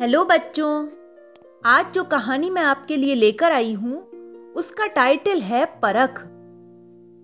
Hello 0.00 0.24
बच्चों, 0.24 0.88
आज 1.64 1.92
जो 1.92 2.04
कहानी 2.04 2.50
मैं 2.50 2.62
आपके 2.62 2.96
लिए 2.96 3.14
लेकर 3.14 3.52
आई 3.52 3.72
हूँ, 3.72 3.96
उसका 4.52 4.86
टाइटल 4.86 5.40
है 5.40 5.64
परख। 5.64 6.18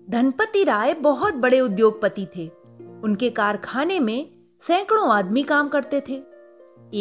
धनपति 0.09 0.63
राय 0.63 0.93
बहुत 0.93 1.33
बड़े 1.33 1.59
उद्योगपति 1.59 2.27
थे। 2.37 2.47
उनके 3.03 3.29
कारखाने 3.29 3.99
में 3.99 4.29
सैकड़ों 4.67 5.09
आदमी 5.09 5.43
काम 5.43 5.69
करते 5.69 6.01
थे। 6.09 6.15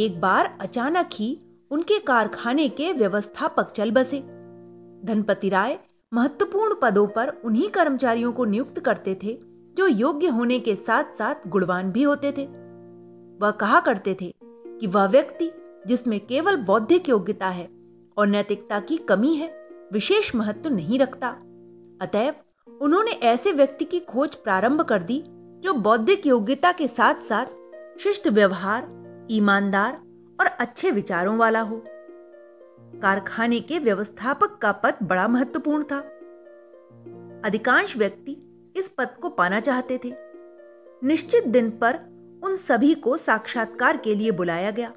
एक 0.04 0.20
बार 0.20 0.58
अचानक 0.60 1.10
ही 1.12 1.40
उनके 1.70 1.98
कारखाने 1.98 2.68
के 2.68 2.92
व्यवस्थापक 2.92 3.70
चल 3.70 3.90
बसे। 3.90 4.20
धनपति 5.04 5.48
राय 5.48 5.78
महत्वपूर्ण 6.12 6.74
पदों 6.82 7.06
पर 7.06 7.28
उन्हीं 7.44 7.68
कर्मचारियों 7.68 8.32
को 8.32 8.44
नियुक्त 8.44 8.80
करते 8.80 9.18
थे, 9.24 9.38
जो 9.76 9.86
योग्य 9.86 10.26
होने 10.26 10.58
के 10.58 10.74
साथ 10.76 11.18
साथ 11.18 11.48
गुणवान 11.48 11.92
भी 11.92 12.02
होते 12.02 12.32
थे। 12.32 12.46
वह 13.38 13.50
कहा 13.50 13.80
करते 13.80 14.16
थे 14.20 14.34
कि 14.80 14.86
वह 14.86 15.06
व्यक्ति 15.06 15.50
जिसमें 15.86 16.20
केवल 16.20 16.56
बौद्धिक 16.56 17.08
योग्यता 17.08 17.48
है 17.48 17.68
और 18.16 18.26
नैतिकता 18.26 18.80
की 18.80 18.96
कमी 18.96 19.34
है, 19.34 19.68
विशेष 19.92 20.34
महत्व 20.34 20.70
नहीं 20.70 20.98
रखता। 20.98 21.28
अतएव, 22.02 22.34
उन्होंने 22.80 23.10
ऐसे 23.10 23.52
व्यक्ति 23.52 23.84
की 23.84 24.00
खोज 24.00 24.34
प्रारंभ 24.34 24.80
कर 24.80 25.02
दी, 25.02 25.24
जो 25.60 25.72
बौद्धिक 25.72 26.26
योग्यता 26.26 26.72
के 26.72 26.88
साथ 26.88 27.14
साथ 27.14 27.46
शिष्ट 28.00 28.28
व्यवहार, 28.28 28.88
ईमानदार 29.30 29.92
और 30.40 30.46
अच्छे 30.46 30.90
विचारों 30.90 31.36
वाला 31.36 31.60
हो। 31.60 31.84
कारखाने 33.02 33.60
के 33.60 33.78
व्यवस्थापक 33.78 34.58
का 34.58 34.72
पद 34.72 34.94
बड़ा 35.02 35.28
महत्वपूर्ण 35.28 35.82
था। 35.82 35.98
अधिकांश 37.44 37.96
व्यक्ति 37.96 38.36
इस 38.76 38.88
पद 38.98 39.10
को 39.22 39.28
पाना 39.28 39.60
चाहते 39.60 40.00
थे। 40.04 40.14
निश्चित 41.04 41.46
दिन 41.46 41.70
पर 41.70 41.94
उन 42.44 42.56
सभी 42.56 42.94
को 42.94 43.16
साक्षात्कार 43.16 43.96
के 43.96 44.14
लिए 44.14 44.30
बुलाया 44.30 44.70
गया। 44.70 44.92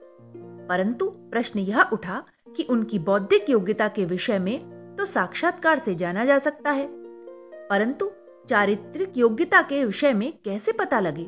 परंतु 0.70 1.10
प्रश्न 1.10 1.60
यह 1.60 1.82
उठा 1.94 2.24
कि 2.56 2.64
उनकी 2.64 3.00
बौद्धिक 3.00 3.50
योग्यता 3.50 3.88
के 3.88 4.06
विषय 4.06 4.40
में 4.40 4.78
तो 5.00 5.06
साक्षात्कार 5.06 5.80
से 5.80 5.96
जाना 5.96 6.26
जा 6.26 6.40
सकता 6.40 6.72
है। 6.72 6.88
परंतु 7.68 8.12
चारित्रिक 8.50 9.18
योग्यता 9.18 9.62
के 9.62 9.86
विषय 9.86 10.14
में 10.14 10.34
कैसे 10.46 10.72
पता 10.72 11.00
लगे? 11.00 11.24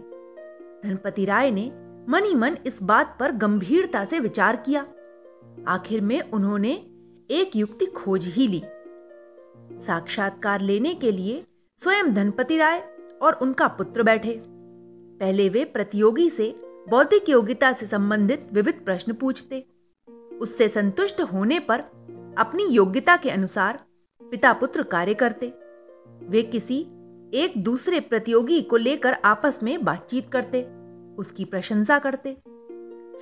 धनपति 0.86 1.26
राय 1.26 1.52
ने 1.52 1.72
मन 2.12 2.34
मन 2.36 2.58
इस 2.66 2.84
बात 2.84 3.18
पर 3.20 3.32
गंभीरता 3.32 4.06
से 4.06 4.20
विचार 4.20 4.56
किया। 4.56 4.88
आखिर 5.68 6.02
में 6.02 6.32
उन्होंने 6.32 6.72
एक 7.32 7.56
युक्ति 7.56 7.86
खोज 7.86 8.26
ही 8.26 8.48
ली। 8.48 8.64
साक्षात्कार 9.86 10.62
लेने 10.62 10.96
के 10.96 11.12
लिए 11.12 11.44
स्वयं 11.84 12.14
धनपति 12.14 12.58
राय 12.58 12.90
और 13.22 13.34
उनका 13.34 13.68
पुत्र 13.68 14.04
बैठे। 14.04 14.44
पहले 15.20 15.50
वे 15.50 15.66
प्रतियोगी 15.66 16.30
से 16.30 16.69
बौद्धिक 16.90 17.30
योग्यता 17.30 17.74
से 17.74 17.88
संबंधित 17.88 18.48
विविध 18.54 18.82
प्रश्न 18.86 19.14
पूछते। 19.14 19.68
उससे 20.42 20.70
संतुष्ट 20.70 21.22
होने 21.22 21.60
पर 21.60 21.80
अपनी 22.38 22.64
योग्यता 22.64 23.18
के 23.18 23.30
अनुसार 23.30 23.80
पिता 24.24 24.54
पुत्र 24.54 24.84
कार्य 24.84 25.14
करते। 25.14 25.54
वे 26.30 26.42
किसी 26.42 26.80
एक 27.34 27.54
दूसरे 27.58 28.00
प्रतियोगी 28.00 28.62
को 28.62 28.78
लेकर 28.78 29.14
आपस 29.14 29.60
में 29.64 29.86
बातचीत 29.86 30.30
करते, 30.32 30.64
उसकी 31.16 31.46
प्रशंसा 31.46 32.00
करते। 32.00 32.34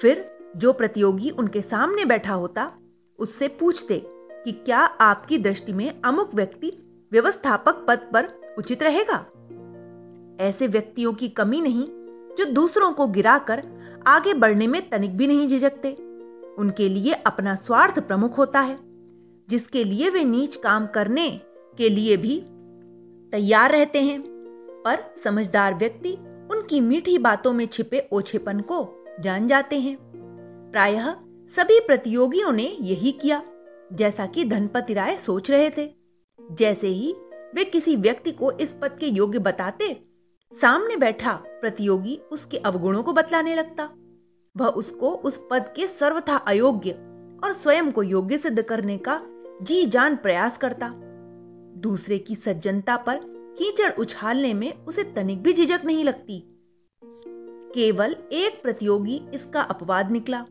फिर 0.01 0.37
जो 0.55 0.73
प्रतियोगी 0.73 1.29
उनके 1.29 1.61
सामने 1.61 2.05
बैठा 2.05 2.33
होता, 2.33 2.71
उससे 3.19 3.47
पूछते 3.47 4.03
कि 4.45 4.51
क्या 4.51 4.79
आपकी 4.79 5.37
दृष्टि 5.37 5.73
में 5.73 6.01
अमुक 6.01 6.35
व्यक्ति 6.35 6.71
व्यवस्थापक 7.11 7.85
पद 7.87 8.09
पर 8.13 8.55
उचित 8.57 8.83
रहेगा? 8.83 9.25
ऐसे 10.43 10.67
व्यक्तियों 10.67 11.13
की 11.13 11.29
कमी 11.29 11.61
नहीं 11.61 12.06
जो 12.37 12.45
दूसरों 12.45 12.93
को 12.93 13.07
गिराकर 13.07 13.63
आगे 14.07 14.33
बढ़ने 14.33 14.67
में 14.67 14.89
तनिक 14.89 15.17
भी 15.17 15.27
नहीं 15.27 15.47
झिझकते। 15.47 15.91
उनके 16.57 16.89
लिए 16.89 17.13
अपना 17.13 17.55
स्वार्थ 17.55 17.99
प्रमुख 17.99 18.37
होता 18.37 18.59
है, 18.59 18.77
जिसके 19.49 19.83
लिए 19.83 20.09
वे 20.09 20.23
नीच 20.23 20.55
काम 20.55 20.87
करने 20.87 21.41
के 21.77 21.89
लिए 21.89 22.17
भी 22.17 22.45
तैयार 23.31 23.71
रहते 23.71 24.01
हैं। 24.01 24.23
पर 24.85 25.13
समझदार 25.23 25.75
व्यक्ति 25.75 26.13
उनकी 26.51 26.81
मीठी 26.81 27.17
बातों 27.17 27.53
में 27.53 27.65
छिपे 27.65 28.09
ओछेपन 28.11 28.59
को 28.59 29.05
जान 29.19 29.47
जाते 29.47 29.79
हैं। 29.79 29.97
प्रायः 30.71 31.11
सभी 31.55 31.79
प्रतियोगियों 31.79 32.51
ने 32.51 32.77
यही 32.81 33.11
किया, 33.11 33.43
जैसा 33.93 34.25
कि 34.25 34.45
धनपति 34.45 34.93
राय 34.93 35.17
सोच 35.17 35.51
रहे 35.51 35.69
थे। 35.69 35.93
जैसे 36.51 36.87
ही 36.87 37.15
वे 37.55 37.65
किसी 37.65 37.95
व्यक्ति 37.95 38.31
को 38.31 38.51
इस 38.51 38.73
पद 38.73 38.97
के 38.99 39.07
योग्य 39.07 39.39
बताते 39.39 40.06
सामने 40.53 40.95
बैठा 40.95 41.33
प्रतियोगी 41.61 42.15
उसके 42.31 42.57
अवगुणों 42.57 43.03
को 43.03 43.13
बतलाने 43.13 43.55
लगता। 43.55 43.89
वह 44.55 44.67
उसको 44.67 45.11
उस 45.11 45.37
पद 45.51 45.65
के 45.75 45.87
सर्वथा 45.87 46.35
अयोग्य 46.35 46.91
और 47.43 47.53
स्वयं 47.53 47.91
को 47.91 48.03
योग्य 48.03 48.37
सिद्ध 48.37 48.61
करने 48.61 48.97
का 48.97 49.19
जी 49.61 49.85
जान 49.85 50.15
प्रयास 50.15 50.57
करता। 50.57 50.89
दूसरे 51.77 52.17
की 52.19 52.35
सज्जनता 52.35 52.95
पर 52.97 53.19
कीचड़ 53.59 53.91
उछालने 53.91 54.53
में 54.53 54.85
उसे 54.85 55.03
तनिक 55.03 55.41
भी 55.43 55.53
झिझक 55.53 55.85
नहीं 55.85 56.03
लगती। 56.03 56.41
केवल 57.73 58.15
एक 58.31 58.61
प्रतियोगी 58.63 59.21
इसका 59.33 59.61
अपवाद 59.61 60.11
निकला। 60.11 60.45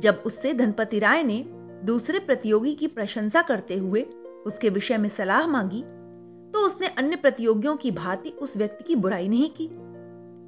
जब 0.00 0.22
उससे 0.26 0.54
धनपति 0.54 0.98
राय 0.98 1.22
ने 1.22 1.44
दूसरे 1.84 2.18
प्रतियोगी 2.18 2.74
की 2.74 2.86
प्रशंसा 2.86 3.42
करते 3.42 3.78
हुए 3.78 4.02
उसके 4.46 4.68
विषय 4.68 4.98
में 4.98 5.08
सलाह 5.08 5.46
मांगी 5.46 5.84
तो 6.56 6.60
उसने 6.60 6.86
अन्य 6.86 7.16
प्रतियोगियों 7.16 7.76
की 7.76 7.90
भांति 7.90 8.30
उस 8.30 8.56
व्यक्ति 8.56 8.84
की 8.84 8.96
बुराई 8.96 9.28
नहीं 9.28 9.50
की। 9.60 9.66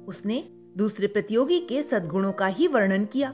उसने 0.05 0.49
दूसरे 0.77 1.07
प्रतियोगी 1.07 1.59
के 1.59 1.83
सद्गुणों 1.83 2.31
का 2.31 2.47
ही 2.47 2.67
वर्णन 2.67 3.05
किया। 3.05 3.29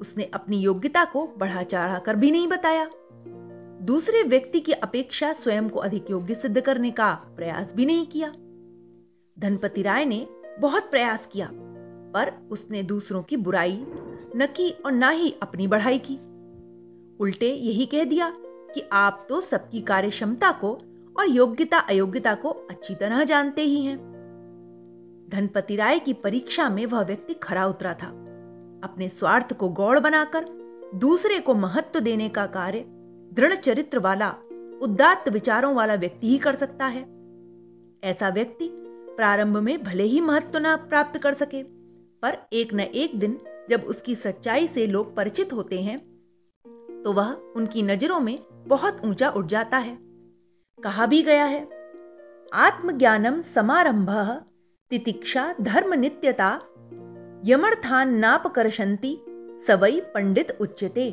उसने 0.00 0.24
अपनी 0.24 0.58
योग्यता 0.58 1.04
को 1.04 1.26
बढ़ा 1.38 1.62
चढ़ा 1.62 1.98
कर 1.98 2.16
भी 2.16 2.30
नहीं 2.30 2.48
बताया। 2.48 2.90
दूसरे 3.82 4.22
व्यक्ति 4.22 4.60
की 4.60 4.72
अपेक्षा 4.72 5.32
स्वयं 5.32 5.68
को 5.68 5.80
अधिक 5.80 6.10
योग्य 6.10 6.34
सिद्ध 6.34 6.60
करने 6.60 6.90
का 6.90 7.12
प्रयास 7.36 7.72
भी 7.74 7.86
नहीं 7.86 8.06
किया। 8.06 8.28
धनपति 9.38 9.82
राय 9.82 10.04
ने 10.04 10.26
बहुत 10.60 10.90
प्रयास 10.90 11.28
किया, 11.32 11.50
पर 11.52 12.48
उसने 12.50 12.82
दूसरों 12.82 13.22
की 13.22 13.36
बुराई 13.36 13.86
न 14.36 14.46
की 14.56 14.70
और 14.70 14.92
ना 14.92 15.08
ही 15.08 15.34
अपनी 15.42 15.66
बढ़ाई 15.66 15.98
की। 15.98 16.16
उल्टे 17.20 17.54
यही 17.54 17.86
कह 17.86 18.04
दिया 18.04 18.32
कि 18.74 18.88
आप 18.92 19.26
तो 19.28 19.40
सबकी 19.40 19.80
कार्य 19.80 20.10
क्षमता 20.10 20.52
को 20.52 20.78
और 21.18 21.28
योग्यता 21.28 21.78
अयोग्यता 21.78 22.34
को 22.34 22.50
अच्छी 22.70 22.94
तरह 22.94 23.24
जानते 23.24 23.62
ही 23.62 23.84
हैं। 23.84 23.96
धनपति 25.28 25.76
राय 25.76 25.98
की 25.98 26.12
परीक्षा 26.12 26.68
में 26.68 26.84
वह 26.86 27.02
व्यक्ति 27.02 27.34
खरा 27.34 27.66
उतरा 27.66 27.94
था। 27.94 28.08
अपने 28.84 29.08
स्वार्थ 29.08 29.52
को 29.52 29.68
गौड़ 29.68 29.98
बनाकर, 29.98 30.44
दूसरे 30.94 31.38
को 31.38 31.54
महत्व 31.54 32.00
देने 32.00 32.28
का 32.28 32.46
कार्य, 32.46 32.84
दृढ़ 33.32 33.54
चरित्र 33.54 33.98
वाला, 33.98 34.28
उदात्त 34.82 35.28
विचारों 35.28 35.74
वाला 35.74 35.94
व्यक्ति 35.94 36.28
ही 36.28 36.38
कर 36.38 36.54
सकता 36.54 36.86
है। 36.86 37.02
ऐसा 38.04 38.28
व्यक्ति 38.28 38.68
प्रारंभ 39.16 39.56
में 39.56 39.82
भले 39.82 40.04
ही 40.04 40.20
महत्व 40.20 40.58
न 40.58 40.76
प्राप्त 40.88 41.20
कर 41.22 41.34
सके, 41.34 41.62
पर 41.62 42.38
एक 42.52 42.74
न 42.74 42.80
एक 42.80 43.18
दिन 43.18 43.38
जब 43.70 43.84
उसकी 43.84 44.14
सच्चाई 44.14 44.66
से 44.66 44.86
लोग 44.86 45.14
परिचित 45.16 45.52
होते 45.52 45.80
हैं 45.80 45.98
तो 47.04 47.12
वह 47.12 47.32
उनकी 47.56 47.82
नज़रों 47.82 48.20
में 48.20 48.38
बहुत 48.66 49.00
ऊँचा 49.04 49.30
उठ 49.30 49.46
जाता 49.46 49.78
है। 49.78 50.05
कहा 50.82 51.06
भी 51.06 51.22
गया 51.22 51.44
है। 51.44 51.68
आत्मज्ञानम 52.52 53.42
समारंभ 53.42 54.10
तितिक्षा 54.90 55.54
धर्म 55.60 55.94
नित्यता। 55.94 56.60
यमर्थान 57.44 58.14
नापकर्षंती 58.14 59.24
सवई 59.66 60.00
पंडित 60.00 60.58
उच्चते 60.60 61.10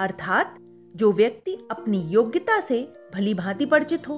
अर्थात, 0.00 0.56
जो 0.96 1.12
व्यक्ति 1.12 1.68
अपनी 1.70 2.00
योग्यता 2.00 2.60
से 2.60 2.92
भली 3.14 3.34
भांति 3.34 3.66
परिचित 3.66 4.08
हो 4.08 4.14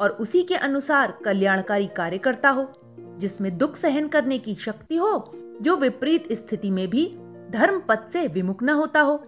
और 0.00 0.10
उसी 0.20 0.42
के 0.42 0.54
अनुसार 0.54 1.18
कल्याणकारी 1.24 1.86
कार्य 1.86 2.18
करता 2.18 2.50
हो, 2.50 2.72
जिसमें 2.98 3.58
दुख 3.58 3.76
सहन 3.76 4.08
करने 4.08 4.38
की 4.38 4.54
शक्ति 4.54 4.96
हो, 4.96 5.32
जो 5.62 5.76
विपरीत 5.76 6.32
स्थिति 6.32 6.70
में 6.70 6.90
भी 6.90 7.16
धर्म 7.50 7.80
पथ 7.80 8.12
से 8.12 8.28
विमुख 8.28 8.62
न 8.62 8.68
होता 8.68 9.00
हो, 9.00 9.24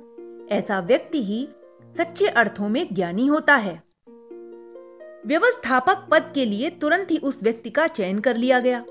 ऐसा 0.50 0.80
व्यक्ति 0.80 1.24
ही 1.24 1.48
सच्चे 1.98 2.26
अर्थों 2.26 2.68
में 2.68 2.94
ज्ञानी 2.94 3.26
होता 3.26 3.54
है। 3.54 3.85
व्यवस्थापक 5.24 6.06
पद 6.10 6.30
के 6.34 6.44
लिए 6.44 6.70
तुरंत 6.70 7.10
ही 7.10 7.16
उस 7.18 7.42
व्यक्ति 7.42 7.70
का 7.70 7.86
चयन 7.86 8.18
कर 8.18 8.36
लिया 8.36 8.60
गया। 8.60 8.84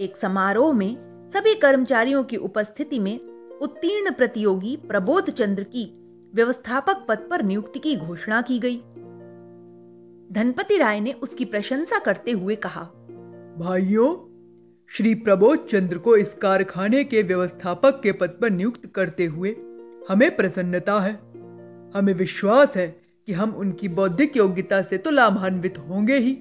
एक 0.00 0.16
समारोह 0.22 0.72
में 0.72 0.96
सभी 1.34 1.54
कर्मचारियों 1.54 2.24
की 2.24 2.36
उपस्थिति 2.36 2.98
में 2.98 3.18
उत्तीर्ण 3.62 4.12
प्रतियोगी 4.12 4.76
प्रबोध 4.88 5.30
चंद्र 5.30 5.62
की 5.62 5.84
व्यवस्थापक 6.34 7.04
पद 7.08 7.26
पर 7.30 7.42
नियुक्ति 7.42 7.78
की 7.78 7.96
घोषणा 7.96 8.42
की 8.42 8.58
गई। 8.58 8.76
धनपति 10.32 10.76
राय 10.76 11.00
ने 11.00 11.12
उसकी 11.12 11.44
प्रशंसा 11.44 11.98
करते 11.98 12.30
हुए 12.30 12.56
कहा, 12.56 12.82
भाइयों, 13.58 14.14
श्री 14.90 15.14
प्रबोध 15.14 15.66
चंद्र 15.66 15.98
को 15.98 16.16
इस 16.16 16.34
कारखाने 16.34 17.04
के 17.04 17.22
व्यवस्थापक 17.22 18.00
के 18.02 18.12
पद 18.12 18.38
पर 18.40 18.50
नियुक्त 18.50 18.86
करते 18.86 19.26
हुए 19.26 19.56
हमें 20.08 20.36
प्रसन्नता 20.36 21.00
है, 21.00 21.12
हमें 21.94 22.12
विश्वास 22.14 22.76
है 22.76 23.05
कि 23.26 23.32
हम 23.32 23.50
उनकी 23.50 23.88
बौद्धिक 23.88 24.36
योग्यता 24.36 24.82
से 24.82 24.98
तो 24.98 25.10
लाभान्वित 25.10 25.78
होंगे 25.78 26.16
ही। 26.16 26.38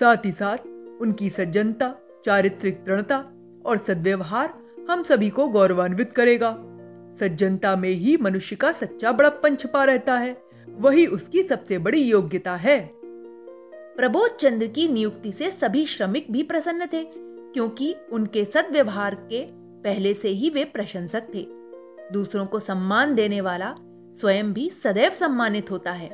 साथ 0.00 0.16
ही 0.24 0.32
साथ, 0.32 0.58
उनकी 1.00 1.30
सज्जनता, 1.30 1.94
चारित्रिक 2.24 2.84
दृढ़ता 2.84 3.18
और 3.66 3.78
सद्व्यवहार 3.78 4.54
हम 4.90 5.02
सभी 5.02 5.30
को 5.30 5.48
गौरवान्वित 5.48 6.12
करेगा। 6.12 6.50
सज्जनता 7.20 7.76
में 7.76 7.90
ही 7.90 8.16
मनुष्य 8.16 8.56
का 8.56 8.72
सच्चा 8.72 9.12
बड़प्पन 9.12 9.56
छुपा 9.56 9.84
रहता 9.84 10.18
है। 10.18 10.42
वही 10.68 11.06
उसकी 11.06 11.42
सबसे 11.42 11.78
बड़ी 11.78 12.02
योग्यता 12.02 12.54
है। 12.56 12.90
प्रबोध 13.96 14.36
चंद्र 14.36 14.66
की 14.66 14.88
नियुक्ति 14.88 15.32
से 15.32 15.50
सभी 15.50 15.86
श्रमिक 15.86 16.32
भी 16.32 16.42
प्रसन्न 16.42 16.86
थे, 16.86 17.04
क्योंकि 17.52 17.94
उनके 18.12 18.44
सदव्यवहार 18.44 19.14
के 19.14 19.44
पहले 19.82 20.14
से 20.14 20.28
ही 20.28 20.50
वे 20.50 20.64
प्रशंसक 20.64 21.22
थे। 21.34 21.46
दूसरों 22.12 22.46
को 22.46 22.58
सम्मान 22.58 23.14
देने 23.14 23.40
वाला 23.40 23.74
स्वयं 24.20 24.52
भी 24.52 24.70
सदैव 24.70 25.10
सम्मानित 25.10 25.70
होता 25.70 25.92
है। 25.92 26.08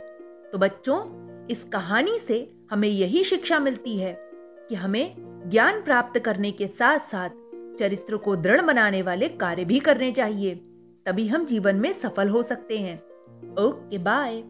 तो 0.53 0.59
बच्चों, 0.59 1.25
इस 1.47 1.65
कहानी 1.65 2.19
से 2.19 2.53
हमें 2.71 2.89
यही 2.89 3.25
शिक्षा 3.25 3.59
मिलती 3.59 3.97
है 3.97 4.13
कि 4.69 4.75
हमें 4.75 5.15
ज्ञान 5.51 5.83
प्राप्त 5.83 6.19
करने 6.19 6.51
के 6.53 6.67
साथ 6.67 6.99
साथ 6.99 7.31
चरित्र 7.79 8.17
को 8.17 8.37
दृढ़ 8.37 8.61
बनाने 8.61 9.03
वाले 9.03 9.29
कार्य 9.29 9.65
भी 9.65 9.79
करने 9.79 10.13
चाहिए, 10.13 10.55
तभी 11.07 11.27
हम 11.29 11.45
जीवन 11.45 11.77
में 11.77 11.93
सफल 11.93 12.29
हो 12.29 12.43
सकते 12.43 12.79
हैं। 12.79 12.99
Okay, 13.65 13.99
bye. 13.99 14.43